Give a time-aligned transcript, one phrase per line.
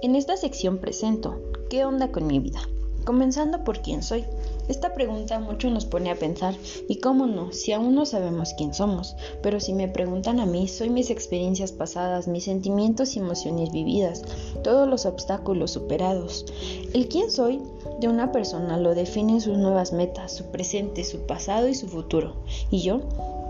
[0.00, 2.60] En esta sección presento ¿Qué onda con mi vida?
[3.04, 4.24] Comenzando por quién soy.
[4.68, 6.54] Esta pregunta mucho nos pone a pensar,
[6.88, 10.68] y cómo no, si aún no sabemos quién somos, pero si me preguntan a mí,
[10.68, 14.22] soy mis experiencias pasadas, mis sentimientos y emociones vividas,
[14.62, 16.46] todos los obstáculos superados.
[16.92, 17.60] El quién soy
[18.00, 22.34] de una persona lo definen sus nuevas metas, su presente, su pasado y su futuro.
[22.70, 23.00] Y yo,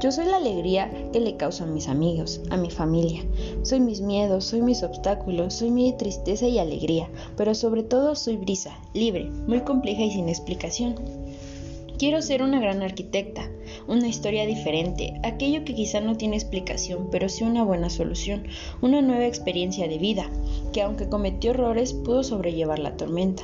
[0.00, 3.24] yo soy la alegría que le causo a mis amigos, a mi familia.
[3.62, 8.36] Soy mis miedos, soy mis obstáculos, soy mi tristeza y alegría, pero sobre todo soy
[8.36, 10.94] brisa, libre, muy compleja y sin explicación.
[11.98, 13.50] Quiero ser una gran arquitecta,
[13.88, 18.44] una historia diferente, aquello que quizá no tiene explicación, pero sí una buena solución,
[18.80, 20.30] una nueva experiencia de vida,
[20.72, 23.42] que aunque cometió errores pudo sobrellevar la tormenta.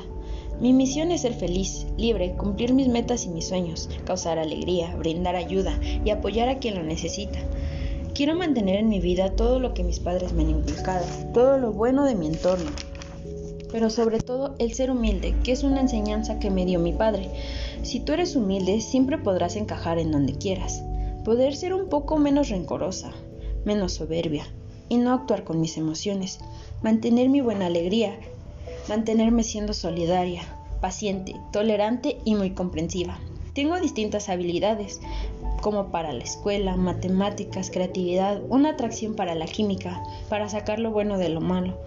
[0.61, 5.35] Mi misión es ser feliz, libre, cumplir mis metas y mis sueños, causar alegría, brindar
[5.35, 7.39] ayuda y apoyar a quien lo necesita.
[8.13, 11.73] Quiero mantener en mi vida todo lo que mis padres me han inculcado, todo lo
[11.73, 12.71] bueno de mi entorno,
[13.75, 17.29] pero sobre todo el ser humilde, que es una enseñanza que me dio mi padre.
[17.83, 20.81] Si tú eres humilde, siempre podrás encajar en donde quieras.
[21.25, 23.11] Poder ser un poco menos rencorosa,
[23.65, 24.47] menos soberbia,
[24.87, 26.39] y no actuar con mis emociones.
[26.83, 28.17] Mantener mi buena alegría,
[28.87, 30.43] mantenerme siendo solidaria,
[30.79, 33.19] paciente, tolerante y muy comprensiva.
[33.53, 35.01] Tengo distintas habilidades,
[35.61, 41.17] como para la escuela, matemáticas, creatividad, una atracción para la química, para sacar lo bueno
[41.17, 41.77] de lo malo,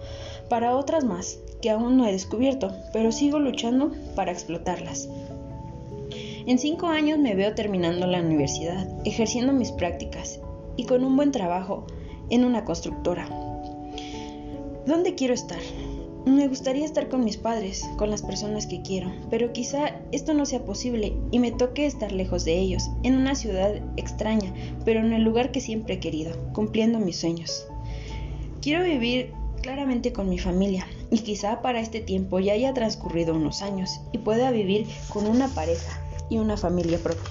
[0.49, 5.09] para otras más que aún no he descubierto, pero sigo luchando para explotarlas.
[6.45, 10.39] En cinco años me veo terminando la universidad, ejerciendo mis prácticas
[10.77, 11.85] y con un buen trabajo
[12.29, 13.27] en una constructora.
[14.85, 15.59] ¿Dónde quiero estar?
[16.25, 20.45] Me gustaría estar con mis padres, con las personas que quiero, pero quizá esto no
[20.45, 24.53] sea posible y me toque estar lejos de ellos, en una ciudad extraña,
[24.85, 27.67] pero en el lugar que siempre he querido, cumpliendo mis sueños.
[28.61, 33.61] Quiero vivir claramente con mi familia y quizá para este tiempo ya haya transcurrido unos
[33.61, 37.23] años y pueda vivir con una pareja y una familia propia.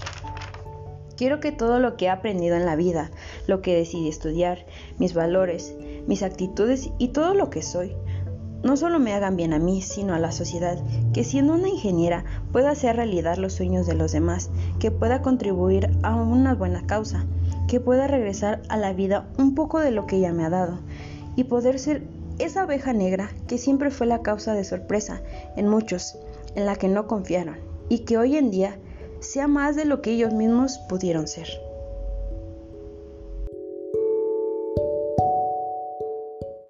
[1.16, 3.10] Quiero que todo lo que he aprendido en la vida,
[3.48, 4.66] lo que decidí estudiar,
[4.98, 5.75] mis valores,
[6.06, 7.92] mis actitudes y todo lo que soy,
[8.62, 10.78] no solo me hagan bien a mí, sino a la sociedad,
[11.12, 15.91] que siendo una ingeniera pueda hacer realidad los sueños de los demás, que pueda contribuir
[16.03, 17.24] a una buena causa,
[17.69, 20.78] que pueda regresar a la vida un poco de lo que ella me ha dado,
[21.36, 22.03] y poder ser
[22.38, 25.22] esa abeja negra que siempre fue la causa de sorpresa
[25.56, 26.19] en muchos,
[26.54, 28.78] en la que no confiaron, y que hoy en día
[29.21, 31.48] sea más de lo que ellos mismos pudieron ser.